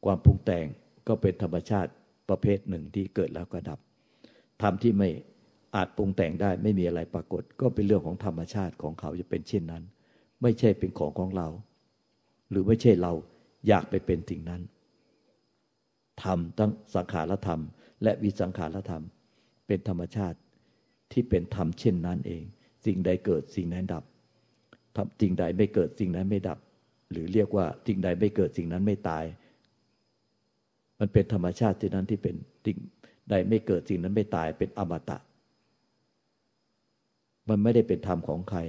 [0.06, 0.66] ความปรุงแต่ง
[1.08, 1.92] ก็เป็นธรรมชาติ
[2.30, 3.80] ประเภทหนึ่งที่เกิดแล้วก็ดับ
[4.62, 5.10] ธรรมที่ไม่
[5.76, 9.84] อาจปรุงแต่งได้ไม่มีอะไรปรากฏ ก็เป็นเรื่องของธรรมชาติของเขาจะเป็นเช่นนั้น
[10.42, 11.48] ไม่ใช่เป็นของของเรา
[12.50, 13.14] หรือไม่ใช่เรา
[13.68, 14.62] อยากไปเป็นสิ่งนั้น
[16.24, 17.62] ธรรมทั้งสังขารธรรม
[18.04, 19.04] และวิสังขารธรรม
[19.68, 20.38] เป็นธรรมชาติ
[21.12, 22.44] ที่เป็นธรรมเช่นนั้นเอง
[22.86, 24.04] สิ่งใดเกิดสิ่งนั้นดับ
[25.22, 26.60] สิ่งใดไม่เกิดสิ่งนั้นไม่ดับ
[27.12, 29.24] หรือเรียกว่าสิ่งใดไม่เกิดสิ่งนั้นไม่ตาย
[31.00, 32.78] มันเป็นธรรมชาติที่นั้นที่เป็นสิ่ง
[33.30, 35.18] ใดไม่เกิดสิ่งนั้นไม่ตายเป็นอมตะ
[37.50, 38.60] มันไม่ได้เป็นธรรมของใคร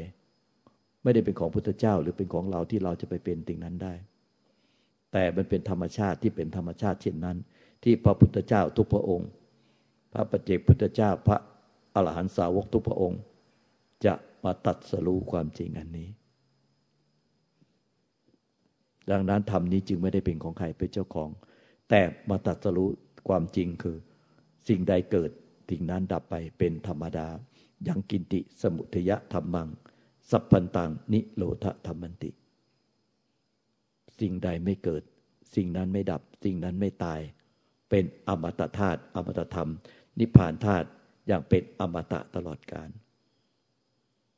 [1.02, 3.94] ไม่ได้เป็นของพุทธเจ้าหรือเป็นของเราที่เราจะไปเป็นสิ่งนั้นได้
[5.12, 7.36] แต่มันเป็นธรรมชาติที่เป็นธรรมชาติเช่นนั้น
[7.82, 9.28] ที่พระพุทธเจ้าทุกพระองค์
[10.12, 11.38] พระปัจเจกพุทธเจ้าพระ
[11.94, 13.20] อรหันตสาวกทุกพระองค์
[14.04, 14.14] จะ
[14.44, 16.08] มาตัดสรู้ความจริงอันนี้
[19.10, 21.28] ดังนั้นธรรมนี้จึงไม่ได้เป็นของใครเป็นเจ้าของ
[21.88, 22.90] แต่มาตัดสรู้
[23.28, 23.96] ความจริงคือ
[24.68, 25.30] สิ่งใดเกิด
[25.70, 27.28] สิ่งนั้นดับไปเป็นธรรมดา
[27.88, 29.68] ยังกินติสมุทยะธรรมัง
[30.30, 32.30] สัพพันตังนิโรธธรรมันติ
[34.20, 35.02] สิ่งใดไม่เกิด
[35.54, 37.20] สิ่งนั้นไม่ดับ สิ่งนั้นไม่ตาย
[37.90, 39.70] เป็นอมตะธาตุอมตะธรรม
[40.18, 40.88] นิพพานธาตุ
[41.26, 42.88] อย่างเป็นอมตะตลอดกาล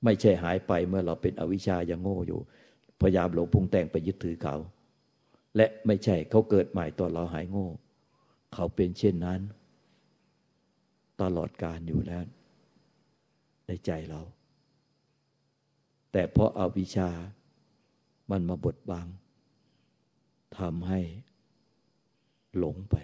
[0.05, 2.41] ไม่ใช่หายไปเมื่อเราเป็นอวิชชายังโง่อยู่
[3.01, 4.57] พยายามหลงพุงแต่งไปยึดถือเขา
[5.57, 7.69] และไม่ใช่เขาเกิดใหม่ตอนเราหายโง่
[8.55, 9.41] เขาเป็นเช่นนั้น
[11.23, 12.25] ตลอดการอยู่แล้ว
[13.67, 14.23] ในใจเรา
[16.13, 17.11] แต่เพราะอาวิชา
[18.31, 19.07] มันมาบดบัง
[20.59, 21.01] ทำให้
[22.59, 22.97] หลงไป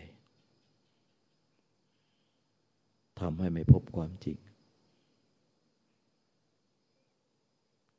[3.21, 4.39] ทำให้ไม่พบความจริง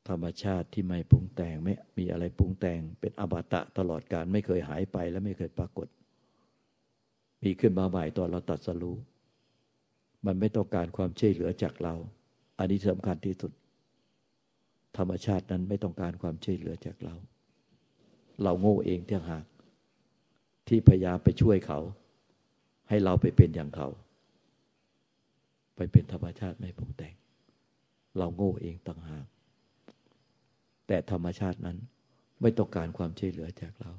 [0.08, 5.88] ธรรมชาติที่ไม่ปรุงแต่งไม่มีอะไรปรุงแต่ง เป็นอบาตะตลอดการไม่เคยหายไปและไม่เคยปรากฏ
[7.42, 8.96] มีขึ้นมาใหม่ตอนเราตัดสรู้
[10.26, 11.94] มันไม่ต้องการความช่วยเหลือจากเรา
[12.58, 13.52] อันนี้สำคัญที่สุด
[14.96, 17.14] ธรรมชาตินั้นไม่ต้องการความช่วยเหลือจากเรา
[18.42, 19.44] เราโง่เองที่หาก
[20.68, 21.80] ที่พยายามไปช่วยเขา
[22.88, 23.88] ให้เราไปเป็นอย่างเขา
[25.76, 27.14] ไปเป็นธรรมชาติไม่ปรุงแต่ง
[28.18, 29.26] เราโง่เองต่างหาก
[30.88, 31.78] แต่ธรรมชาตินั้น
[32.42, 33.92] ไม่ต้องการความช่วยเหลือจากเรา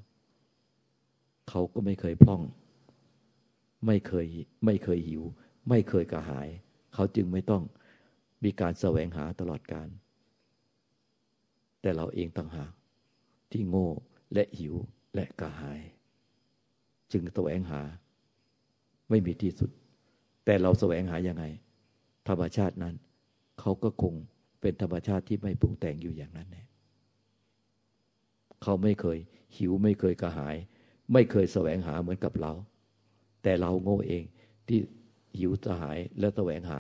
[1.50, 2.42] เขาก็ไม่เคยพร่อง
[3.86, 4.28] ไม่เคย
[4.66, 5.24] ไม่เคยหิว
[5.70, 6.50] ไม่เคยกระหาย
[6.94, 7.64] เขาจึงไม่ต้อง
[8.44, 9.88] มีการแสวงหาตลอดการ
[11.82, 12.72] แต่เราเองต่างหาก
[13.52, 13.90] ที่โง่
[14.34, 14.76] และหิว
[15.16, 15.82] และกระหาย
[17.12, 17.82] จึงแสวงหา
[19.10, 19.70] ไม่มีที่สุด
[20.46, 21.44] แต่เราแสวงหายังไง
[22.28, 22.96] ธรรมชาตินั้น
[23.60, 24.14] เขาก็คง
[24.62, 26.64] เป็นธรรมชาติที่ไม่ปรุงแต่งอยู่อย่างนั้นแน่
[28.64, 29.18] เขาไม่เคย
[29.58, 30.56] หิวไม่เคยกระหาย
[31.14, 32.54] ไม่เคยแสวงหาเหมือนกับเรา
[33.44, 34.24] แต่เราโง่เอง
[34.68, 34.80] ที่
[35.40, 36.80] หิวสหายและแสวงหา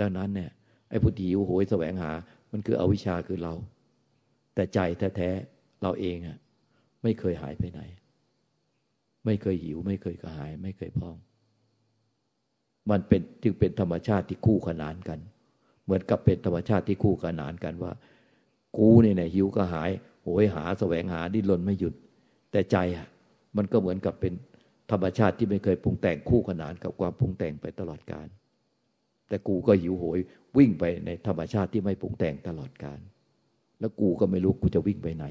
[0.00, 0.50] ดังนั้นเนี่ย
[0.90, 2.10] ไอ้ผู้หิวโหยแสวงหา
[2.52, 3.54] มันคืออวิชชาคือเรา
[4.54, 4.78] แต่ใจ
[5.16, 6.38] แท้ๆเราเองอะ
[7.02, 7.80] ไม่เคยหายไปไหน
[9.24, 11.16] ไม่เคยหิว ไม่เคยกระหาย ไม่เคยพอง
[12.90, 15.18] มันเป็นจึงเป็นธรรมชาติที่คู่ขนานกัน
[15.84, 17.92] เหมือนกับเป็นธรรมชาติที่คู่ขนานกันว่า
[18.76, 19.90] กูเนี่ยหิวกระหาย
[20.26, 21.94] โหยหาแสวงหาดิ้นรนไม่หยุด
[22.52, 23.06] แต่ใจอะ
[23.56, 24.32] มันก็เหมือนกับเป็น
[24.90, 28.26] ธรรมชาติที่ไม่เคยปรุงแต่งคู่ขนานกับความปรุงแต่งไปตลอดการ
[29.28, 30.18] แต่กูก็หิวโหย
[30.58, 32.98] วิ่งไปในธรรมชาติที่ไม่ปรุงแต่งตลอดการ
[33.80, 35.24] แล้วกูก็ไม่รู้กูจะวิ่งไปไหน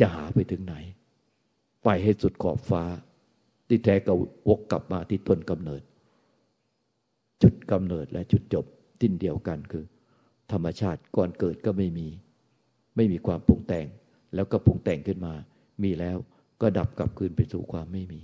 [0.00, 0.74] จะหาไปถึงไหน
[1.84, 2.82] ไปให้สุดขอบฟ้า
[3.68, 4.12] ที่แท้ก็
[4.48, 5.82] วกกลับมาที่ต้นกำเนิด
[7.42, 8.64] จุดกำเนิดและจุดจบ
[9.00, 9.84] ทิ้นเดียวกันคือ
[10.52, 12.08] ธรรมชาติก่อนเกิดก็ไม่มี
[13.00, 13.86] ไม่มีความปรุงแต่ง
[14.34, 15.34] แล้วก็ปรุงแต่งขึ้นมา
[15.82, 16.16] มีแล้ว
[16.60, 18.20] ก็ดับกลับคืนไปสู่ความไม่มี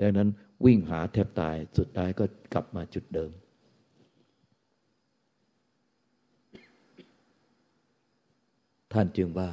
[0.00, 0.28] ดังนั้น
[0.64, 3.32] วิ่งหาแทบตายสุดท้ายก็กลับมาจุดเดิม
[8.92, 9.48] ท่านจึงว่า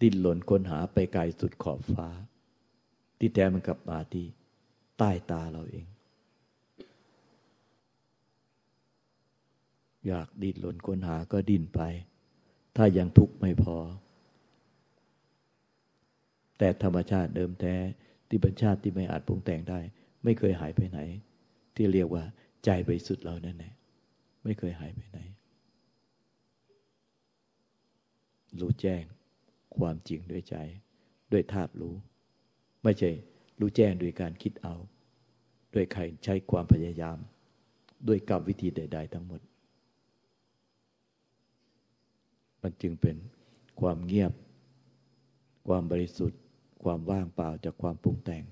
[0.00, 2.08] ดิ้นหล่นค้นหาไปไกลสุดขอบฟ้า
[3.18, 4.26] ที่แท้มันกลับมาที่
[4.98, 5.86] ใต้ตาเราเอง
[10.06, 11.82] อยากดิ้นหล่นค้นหาก็ดิ้นไป
[12.76, 13.76] ถ้ายังทุกข์ไม่พอ
[16.58, 17.74] แต่ธรรมชาติเดิมแท้
[18.28, 19.80] ที่เป็นชาติที่ไม่อาจปรุงแต่งได้
[20.24, 20.98] ไม่เคยหายไปไหน
[21.74, 22.24] ที่เรียกว่า
[22.64, 23.72] ใจบริสุทธิ์เรานั่นแหละ
[24.44, 25.18] ไม่เคยหายไปไหน
[28.60, 29.02] รู้แจ้ง
[29.76, 30.56] ความจริงด้วยใจ
[31.32, 31.94] ด้วยธาตุรู้
[32.82, 33.10] ไม่ใช่
[33.60, 34.74] รู้แจ้งโดยการคิดเอา
[35.74, 37.18] ด้วยใครใช้ความพยายาม
[38.08, 39.40] ด้วยกรรมวิธีใด ๆ ทั้งหมด
[42.62, 43.16] มันจึงเป็น
[43.80, 44.32] ความเงียบ
[45.68, 46.40] ความบริสุทธิ์
[46.84, 48.44] ความว่างเปล่าจากความปรุงแต่ง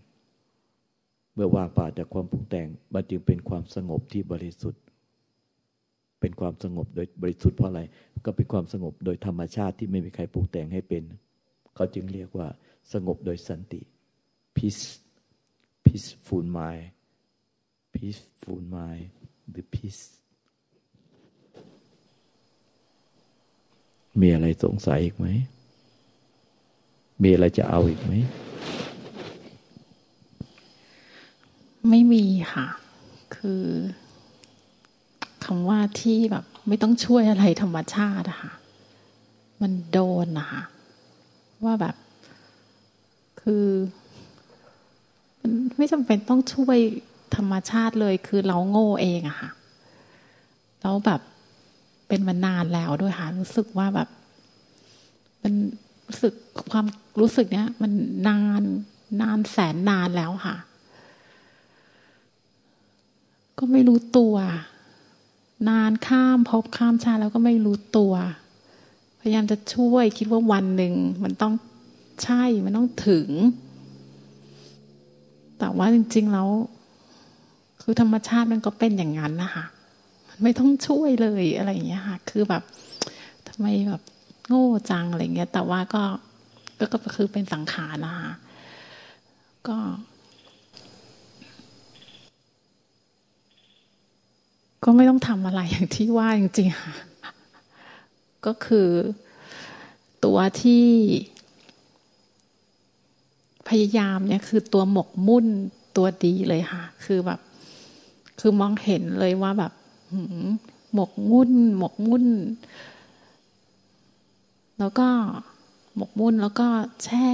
[1.35, 4.83] เมื่อว่างเปล่าจากความปรุงแต่ง มันจึงเป็นความสงบที่บริสุทธิ์
[6.21, 7.83] เป็นความสงบโดยบริสุทธิ์เพราะอะไร
[8.25, 11.03] ก็เป็นความสงบโดยธรรมชาติที่ไม่มีใครปรุงแต่งให้เป็น
[11.75, 12.49] เขาจึงเรียกว่า
[12.93, 13.81] สงบโดยสันติ
[14.57, 14.85] peace
[15.85, 16.87] peaceful mind
[17.95, 19.05] peaceful mind
[19.51, 20.05] หรือ peace
[24.21, 25.27] มีอะไรสงสัยอีกไหม
[27.23, 28.13] มีอะไรจะเอาอีกไหม
[31.89, 32.67] ไม่มีค่ะ
[33.37, 33.65] คือ
[35.45, 38.53] คำว่าที่แบบ ไม่ต้องช่วยอะไรธรรมชาติอะค่ะ
[39.63, 40.63] มันโดนนะคะ
[41.65, 41.97] ว่าแบบ
[43.43, 43.67] คือ
[45.41, 46.79] มันไม่จำเป็นต้องช่วย
[47.37, 49.51] ธรรมชาติเลย คือเราโง่เองอะค่ะ
[50.81, 51.21] แล้วแบบ
[52.11, 54.09] เป็นมานานแล้วด้วยค่ะรู้สึกว่าแบบ
[55.43, 55.55] มัน
[56.09, 56.35] รู้สึก
[56.71, 56.87] ความ
[57.21, 57.93] รู้สึกเนี้ย มัน
[58.29, 58.63] นาน
[59.21, 60.57] นานแสนนานแล้วค่ะ
[63.59, 64.35] ก็ไม่รู้ตัว
[65.69, 68.13] นานข้ามพบข้ามชาแล้วก็ไม่รู้ตัว
[69.21, 70.95] พยายามจะช่วยคิดว่าวันหนึ่ง
[71.25, 71.55] มันต้อง
[72.23, 73.29] ใช่มันต้องถึง
[75.59, 76.49] แต่ว่าจริง ๆ แล้ว
[77.83, 79.65] คือธรรมชาติมันก็เป็นอย่างนั้นนะคะ
[80.43, 82.63] ไม่ต้องช่วยเลยอะไรอย่างเงี้ยค่ะ คือแบบ
[83.49, 84.03] ทำไมแบบ
[84.49, 86.03] โง่จังอะไรเงี้ย แต่ว่าก็
[86.79, 88.33] ก็ก็คือเป็นสังขารนะคะ
[89.69, 89.79] ก็
[94.85, 96.95] ก็ไม่ต้องทำอะไรอย่างที่ว่าจริงๆค่ะ
[98.47, 98.89] ก็คือ
[100.25, 100.87] ตัวที่
[103.69, 105.47] พยายามเนี่ยคือตัวหมกมุ่น
[105.97, 107.41] ตัวดีเลยค่ะ คือแบบ
[108.41, 109.73] คือมองเห็นเลยว่าแบบ
[110.95, 112.27] หมกมุ่นหมกมุ่น
[114.79, 115.09] แล้วก็
[115.97, 116.67] หมกมุ่นแล้วก็
[117.05, 117.29] แช่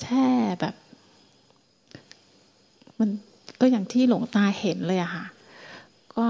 [0.00, 0.24] แช่
[0.60, 0.74] แบบ
[2.98, 3.10] มัน
[3.60, 5.26] ก็อย่างที่หลวงตาเห็นเลยอะค่ะ
[6.16, 6.26] ก็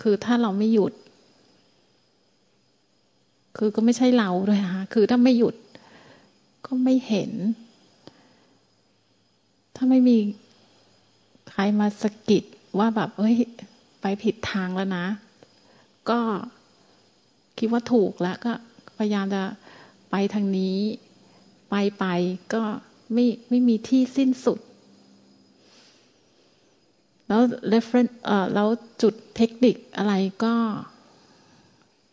[0.00, 0.92] คือถ้าเราไม่หยุด
[3.56, 5.54] คือก็ไม่ใช่เราด้วยค่ะคือถ้าไม่หยุด
[6.66, 7.30] ก็ไม่เห็น
[9.76, 10.16] ถ้าไม่มี
[11.50, 12.44] ใครมาสกิด
[12.78, 13.36] ว่าแบบเฮ้ย
[14.00, 15.06] ไปผิดทางแล้วนะ
[16.10, 16.20] ก็
[17.58, 18.52] คิดว่าถูกแล้ว ก็
[18.98, 19.42] พยายามจะ
[20.10, 20.78] ไปทางนี้
[21.70, 22.04] ไปไป
[22.54, 22.62] ก็
[23.12, 24.58] ไม่ไม่มีที่สิ้นสุด
[27.28, 28.68] แล้ว reference เอ่อแล้ว
[29.02, 30.54] จุดเทคนิคอะไรก็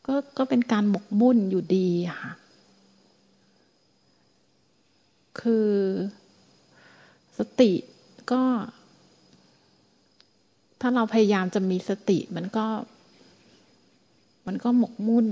[0.07, 1.89] ก็ก็เป็นการหมกมุ่นอยู่ดี
[2.21, 2.31] ค่ะ
[5.39, 5.71] คือ
[7.37, 7.71] สติ
[8.31, 8.43] ก็
[10.81, 12.67] ถ้าเราพยายามจะมีสติ มันก็
[14.47, 15.27] มันก็หมกมุ่น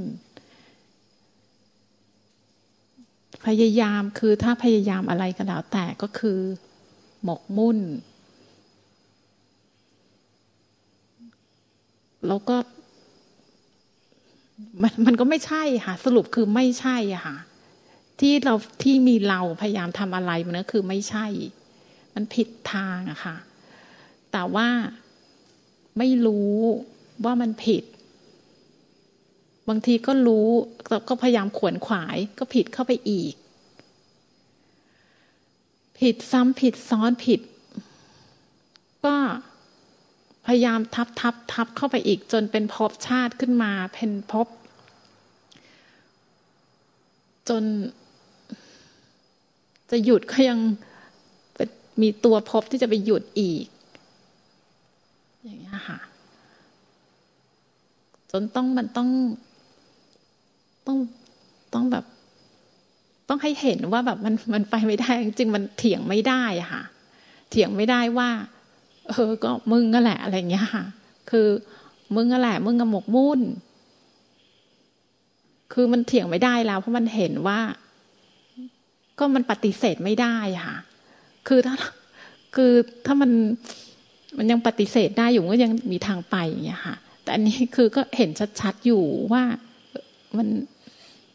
[3.48, 6.40] พยายามคือถ้าพยายามอะไรก็แล้วแต่ก็คือ
[7.24, 7.80] หมกมุ่น
[12.28, 12.58] แล้วก็
[14.82, 17.38] มันมันก็ไม่ใช่ค่ะ สรุปคือไม่ใช่ค่ะ
[18.20, 21.26] ที่เราที่มีเราพยายามทำอะไรมันก็คือไม่ใช่
[22.16, 23.36] มันผิดทางอะค่ะ
[24.32, 24.68] แต่ว่า
[25.98, 26.56] ไม่รู้
[27.24, 27.84] ว่ามันผิด
[29.70, 30.48] บางทีก็รู้
[31.10, 33.34] ก็พยายามขวนขวาย ก็ผิดเข้าไปอีก
[36.00, 37.40] ผิดซ้ำผิดซ้อนผิด
[39.06, 39.16] ก็
[40.46, 44.48] พยายามทับทับทับเข้าไปอีก จนเป็นภพชาติขึ้นมา เป็นภพ
[47.50, 47.64] จน
[49.92, 50.60] จะหยุดก็ยัง
[52.02, 53.66] มีตัวภพที่จะไปหยุดอีก
[55.46, 56.00] อย่างเงี้ยค่ะ
[58.32, 59.10] จนต้องมันต้อง
[60.88, 60.98] ต้อง
[61.74, 62.06] ต้องแบบ
[63.30, 66.84] ต้องให้เห็นว่าแบบมันมันไปไม่ได้ จริงมันเถียงไม่ได้อะค่ะ
[67.50, 68.30] เถียงไม่ได้ว่า
[69.10, 70.84] เออ ก็มึงก็แหละอะไรเงี้ยค่ะ
[71.30, 71.48] คือ
[72.16, 73.42] มึงก็แหละ มึงกับหมกมุ่น
[75.74, 77.60] คือมันเถียงไม่ได้แล้ว เพราะมันเห็นว่า
[79.20, 80.36] ก็มันปฏิเสธไม่ได้
[80.66, 80.78] ค่ะ
[81.48, 81.76] คือถ้า
[82.56, 82.74] คือ
[83.06, 83.32] ถ้ามัน
[84.38, 88.30] มันยังปฏิเสธได้อยู่ก็ยังมีทางไปอย่างเงี้ยค่ะ แต่อันนี้คือก็เห็น
[88.62, 89.44] ชัดๆอยู่ว่า
[90.38, 90.48] มัน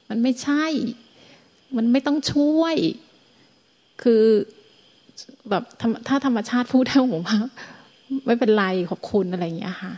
[0.09, 0.65] มันไม่ใช่
[1.77, 2.77] มันไม่ต้องช่วย
[4.03, 4.25] คือ
[5.51, 5.65] แบบ
[6.09, 7.39] ถ้าธรรมชาติพูดได้ผมว่า
[8.27, 9.93] ไม่เป็นไรขอบคุณอะไรอย่างเงี้ยค่ะ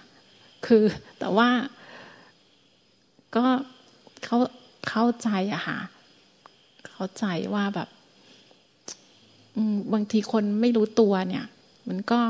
[0.66, 0.82] คือ
[1.18, 1.48] แต่ว่า
[3.36, 3.46] ก็
[4.24, 4.38] เขา
[4.88, 5.78] เข้าใจอะค่ะ
[6.90, 7.24] เข้าใจ
[7.54, 7.88] ว่าแบบ
[9.92, 11.44] บางทีคนไม่รู้ตัวเนี่ย
[11.88, 12.20] มันก็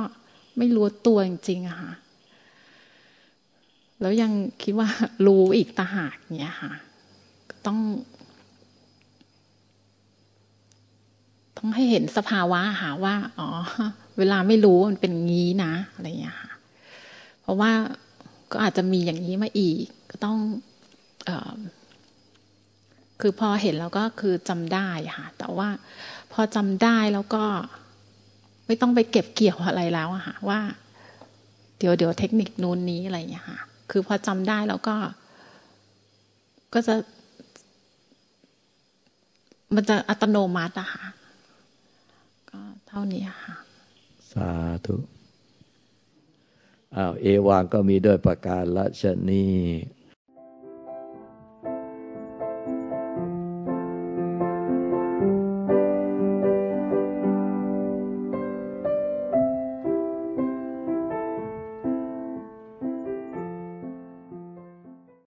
[0.59, 1.93] ไม่รู้ตัวจริงๆอะค่ะ
[4.01, 4.33] แล้วยัง
[4.63, 4.89] คิดว่า
[5.27, 6.73] รู้อีกตาหากเนี้ยค่ะ
[7.67, 7.79] ต้อง
[11.59, 13.49] ต้องให้เห็นสภาวะหาว่า อ๋อ
[14.19, 16.53] เวลาไม่รู้มันเป็นงี้นะอะไรอย่างเงี้ยค่ะ
[17.41, 17.71] เพราะว่า
[18.53, 20.39] ก็อาจจะมีอย่างนี้มาอีก ก็ต้อง
[21.29, 21.31] อ
[23.21, 24.89] คือพอเห็นแล้วก็คือจำได้
[25.19, 25.69] ค่ะ แต่ว่า
[26.33, 27.45] พอจำได้แล้วก็
[28.73, 30.61] ไม่ต้องไปเก็บเกี่ยวอะไรแล้วอะค่ะว่า
[31.79, 33.59] เดี๋ยวเดี๋ยวเทคนิคนู้นนี้อะไรอย่างเงี้ยค่ะ
[33.91, 34.95] คือพอจำได้แล้วก็
[36.75, 36.95] ก็จะ
[39.75, 41.05] มันจะอัตโนมัติอะค่ะ
[42.51, 43.55] ก็เท่านี้ค่ะ
[44.33, 44.51] สา
[44.87, 44.97] ธุ
[46.97, 49.47] อ้าวเอวางก็มีด้วยประการละชนี